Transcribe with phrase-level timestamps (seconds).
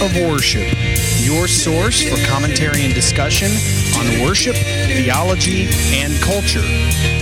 [0.00, 0.62] of Worship,
[1.18, 3.50] your source for commentary and discussion
[3.98, 6.62] on worship, theology, and culture.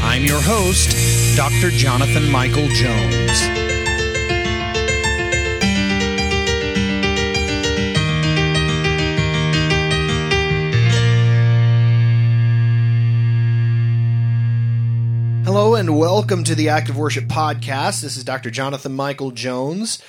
[0.03, 1.71] I'm your host, Dr.
[1.71, 3.41] Jonathan Michael Jones.
[15.46, 18.03] Hello and welcome to the Active Worship Podcast.
[18.03, 18.50] This is Dr.
[18.50, 20.03] Jonathan Michael Jones.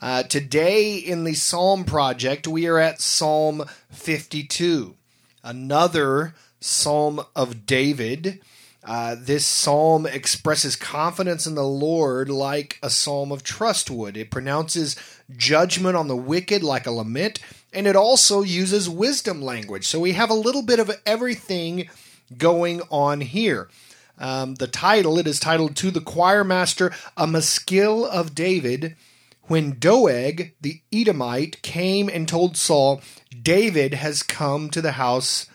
[0.00, 4.94] Uh, today in the Psalm Project, we are at Psalm 52,
[5.44, 8.40] another Psalm of David.
[8.82, 14.16] Uh, this psalm expresses confidence in the Lord like a psalm of trust would.
[14.16, 14.96] It pronounces
[15.36, 17.38] judgment on the wicked like a lament,
[17.70, 19.86] and it also uses wisdom language.
[19.86, 21.90] So we have a little bit of everything
[22.38, 23.68] going on here.
[24.18, 28.96] Um, the title, it is titled To the Choir Master, A Maskil of David
[29.50, 33.00] when Doeg the Edomite came and told Saul,
[33.42, 35.46] David has come to the house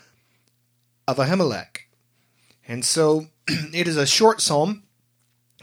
[1.07, 1.83] of Ahimelech.
[2.67, 4.83] And so it is a short psalm.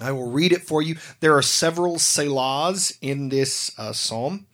[0.00, 0.96] I will read it for you.
[1.20, 4.46] There are several selahs in this uh, psalm.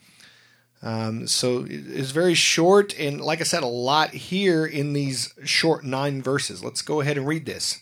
[0.82, 5.84] Um, so it's very short, and like I said, a lot here in these short
[5.84, 6.64] nine verses.
[6.64, 7.80] Let's go ahead and read this.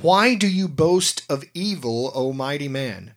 [0.00, 3.15] Why do you boast of evil, O mighty man?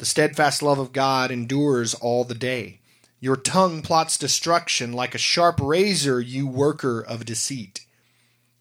[0.00, 2.80] The steadfast love of God endures all the day.
[3.20, 7.84] Your tongue plots destruction like a sharp razor, you worker of deceit.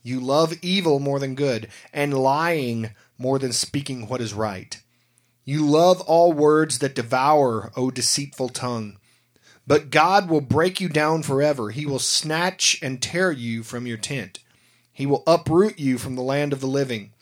[0.03, 4.81] You love evil more than good, and lying more than speaking what is right.
[5.45, 8.97] You love all words that devour, O deceitful tongue.
[9.65, 11.69] But God will break you down forever.
[11.69, 14.39] He will snatch and tear you from your tent.
[14.91, 17.13] He will uproot you from the land of the living.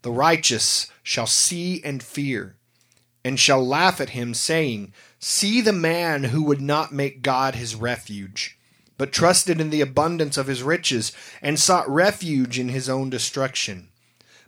[0.00, 2.56] The righteous shall see and fear
[3.24, 7.74] and shall laugh at him, saying, See the man who would not make God his
[7.74, 8.58] refuge,
[8.96, 11.12] but trusted in the abundance of his riches,
[11.42, 13.88] and sought refuge in his own destruction.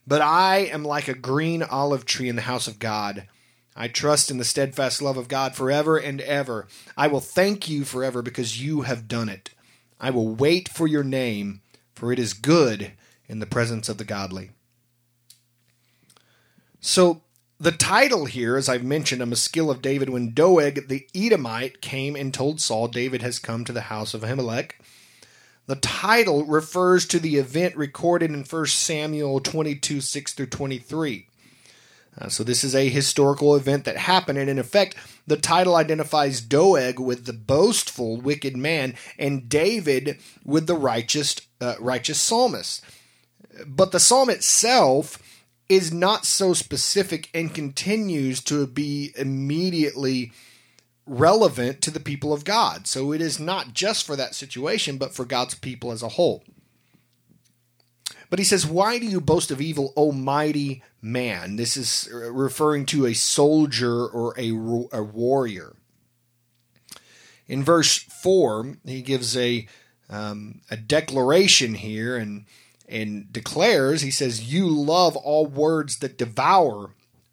[0.07, 3.29] But I am like a green olive tree in the house of God.
[3.75, 6.67] I trust in the steadfast love of God forever and ever.
[6.97, 9.51] I will thank you forever because you have done it.
[10.01, 11.61] I will wait for your name,
[11.95, 12.93] for it is good
[13.29, 14.51] in the presence of the godly.
[16.81, 17.23] So,
[17.63, 22.17] the title here, as I've mentioned, a Maskil of David, when Doeg the Edomite came
[22.17, 24.73] and told Saul, David has come to the house of Ahimelech.
[25.67, 31.29] The title refers to the event recorded in 1 Samuel 22 6 through 23.
[32.19, 34.97] Uh, so, this is a historical event that happened, and in effect,
[35.29, 41.77] the title identifies Doeg with the boastful, wicked man, and David with the righteous, uh,
[41.79, 42.85] righteous psalmist.
[43.65, 45.32] But the psalm itself
[45.69, 50.33] is not so specific and continues to be immediately
[51.07, 52.87] relevant to the people of God.
[52.87, 56.45] So it is not just for that situation, but for God's people as a whole.
[58.31, 61.57] But he says, Why do you boast of evil, O mighty man?
[61.57, 64.49] This is referring to a soldier or a,
[64.93, 65.77] a warrior.
[67.47, 69.67] In verse 4, he gives a,
[70.09, 72.47] um, a declaration here, and
[72.89, 76.91] and declares, he says, You love all words that devour,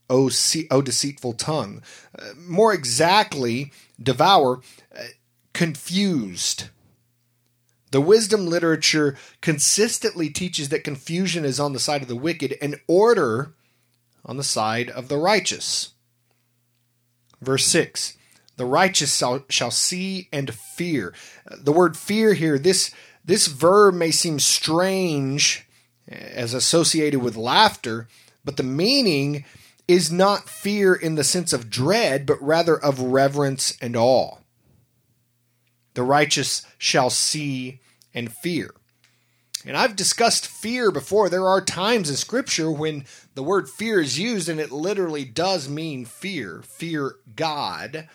[0.10, 0.30] O,
[0.72, 1.82] o deceitful tongue.
[2.18, 3.72] Uh, more exactly,
[4.02, 4.62] devour,
[4.98, 5.04] uh,
[5.54, 6.70] confused.
[7.92, 12.80] The wisdom literature consistently teaches that confusion is on the side of the wicked and
[12.88, 13.54] order
[14.26, 15.94] on the side of the righteous.
[17.42, 18.16] Verse 6
[18.58, 21.14] The righteous shall, shall see and fear.
[21.50, 22.94] Uh, the word fear here, this
[23.29, 25.67] this verb may seem strange
[26.07, 28.07] as associated with laughter,
[28.44, 29.45] but the meaning
[29.88, 34.38] is not fear in the sense of dread, but rather of reverence and awe.
[35.94, 37.81] The righteous shall see
[38.16, 38.73] and fear.
[39.63, 41.29] And I've discussed fear before.
[41.29, 43.05] There are times in Scripture when
[43.35, 46.64] the word fear is used, and it literally does mean fear.
[46.66, 48.09] Fear God.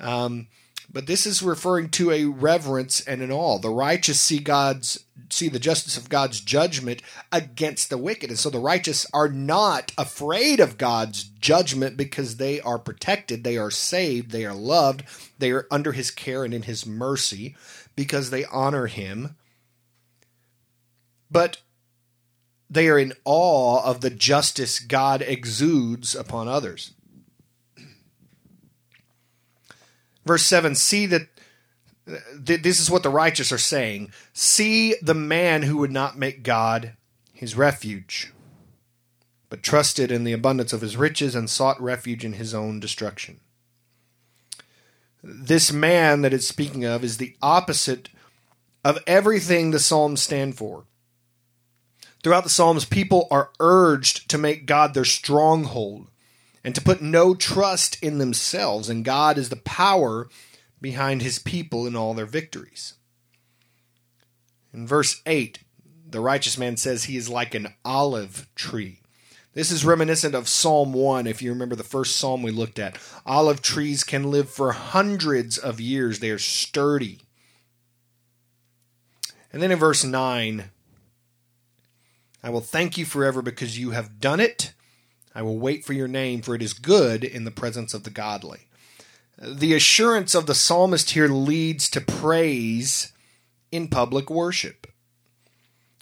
[0.00, 0.48] Um,
[0.96, 3.58] but this is referring to a reverence and an awe.
[3.58, 8.30] The righteous see God's see the justice of God's judgment against the wicked.
[8.30, 13.58] And so the righteous are not afraid of God's judgment because they are protected, they
[13.58, 15.04] are saved, they are loved,
[15.38, 17.54] they are under his care and in his mercy
[17.94, 19.36] because they honor him.
[21.30, 21.58] But
[22.70, 26.92] they are in awe of the justice God exudes upon others.
[30.26, 31.28] Verse 7 See that
[32.04, 36.92] this is what the righteous are saying see the man who would not make God
[37.32, 38.32] his refuge,
[39.48, 43.40] but trusted in the abundance of his riches and sought refuge in his own destruction.
[45.22, 48.08] this man that it's speaking of is the opposite
[48.84, 50.84] of everything the Psalms stand for.
[52.22, 56.08] Throughout the Psalms, people are urged to make God their stronghold
[56.66, 60.28] and to put no trust in themselves, and God is the power
[60.80, 62.94] behind his people in all their victories.
[64.74, 65.60] In verse 8,
[66.10, 68.98] the righteous man says he is like an olive tree.
[69.54, 72.98] This is reminiscent of Psalm 1, if you remember the first psalm we looked at.
[73.24, 77.20] Olive trees can live for hundreds of years, they are sturdy.
[79.52, 80.64] And then in verse 9,
[82.42, 84.72] I will thank you forever because you have done it.
[85.36, 88.10] I will wait for your name, for it is good in the presence of the
[88.10, 88.68] godly.
[89.36, 93.12] The assurance of the psalmist here leads to praise
[93.70, 94.86] in public worship.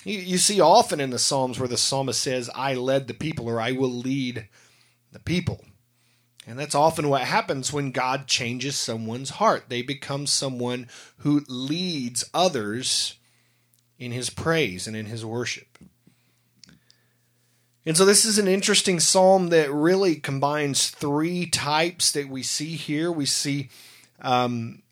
[0.04, 3.60] You, see often in the Psalms where the psalmist says, I led the people, or
[3.60, 4.46] I will lead
[5.10, 5.64] the people.
[6.46, 9.64] And that's often what happens when God changes someone's heart.
[9.68, 10.88] They become someone
[11.18, 13.14] who leads others
[13.98, 15.78] in his praise and in his worship.
[17.86, 22.76] And so this is an interesting psalm that really combines three types that we see
[22.76, 23.12] here.
[23.12, 23.68] We see
[24.22, 24.82] um,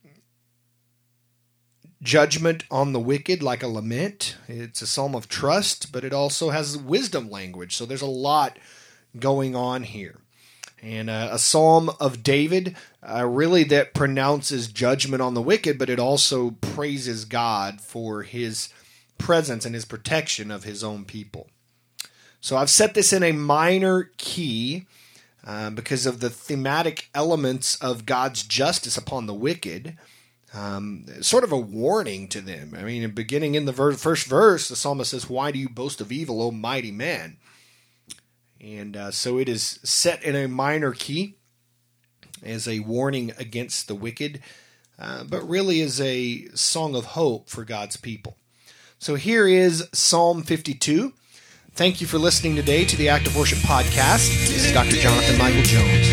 [2.03, 4.37] judgment on the wicked like a lament.
[4.47, 7.77] It's a psalm of trust, but it also has wisdom language.
[7.77, 8.59] So there's a lot
[9.19, 10.19] going on here.
[10.83, 15.89] And uh, a psalm of David, uh, really, that pronounces judgment on the wicked, but
[15.89, 18.69] it also praises God for his
[19.17, 21.49] presence and his protection of his own people.
[22.43, 24.87] So I've set this in a minor key
[25.47, 29.97] uh, because of the thematic elements of God's justice upon the wicked
[30.55, 32.75] um, sort of a warning to them.
[32.77, 36.01] I mean, beginning in the ver- first verse, the psalmist says, Why do you boast
[36.01, 37.39] of evil, O mighty man?
[38.61, 41.37] And uh, so it is set in a minor key
[42.43, 44.43] as a warning against the wicked,
[44.99, 48.37] uh, but really is a song of hope for God's people.
[48.99, 51.15] So here is Psalm 52.
[51.75, 54.29] Thank you for listening today to the Active Worship Podcast.
[54.47, 54.97] This is Dr.
[54.97, 56.07] Jonathan Michael Jones.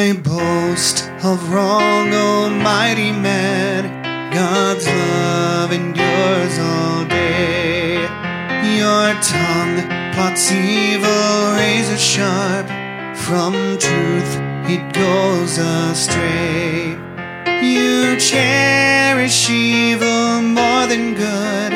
[0.00, 3.82] Why boast of wrong, almighty man?
[4.32, 7.96] God's love endures all day.
[8.78, 9.78] Your tongue
[10.14, 12.66] plots evil, razor sharp.
[13.14, 14.32] From truth
[14.74, 16.96] it goes astray.
[17.60, 21.72] You cherish evil more than good,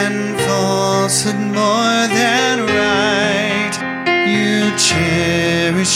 [0.00, 3.41] and falsehood more than right.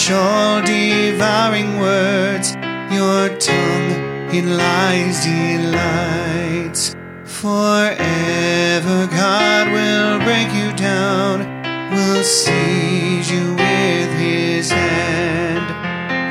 [0.05, 2.55] You all devouring words,
[2.93, 3.91] your tongue
[4.31, 6.95] in lies delights.
[7.25, 11.41] Forever God will break you down,
[11.91, 15.67] will seize you with his hand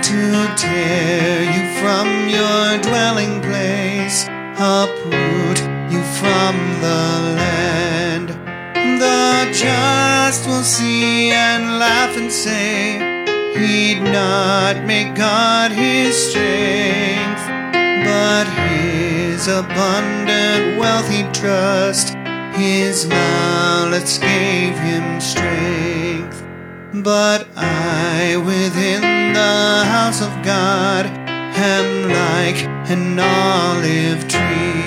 [0.06, 4.26] to tear you from your dwelling place,
[4.57, 5.60] uproot
[5.92, 7.04] you from the
[7.42, 8.30] land.
[9.02, 13.05] The just will see and laugh and say,
[13.56, 17.45] He'd not make God his strength,
[18.04, 22.16] but his abundant wealth he'd trust.
[22.54, 26.44] His malice gave him strength.
[26.94, 32.59] But I within the house of God am like
[32.90, 34.85] an olive tree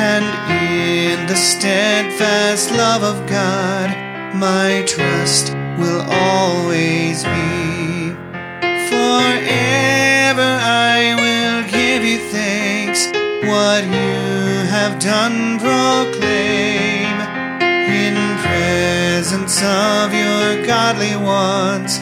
[0.00, 3.88] and in the steadfast love of God,
[4.34, 8.10] my trust will always be.
[8.90, 10.50] Forever
[10.90, 13.06] I will give you thanks,
[13.48, 17.16] what you have done proclaim.
[18.04, 22.00] In presence of your godly ones,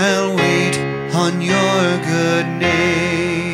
[0.00, 0.78] I'll wait
[1.14, 1.82] on your
[2.12, 3.47] good name.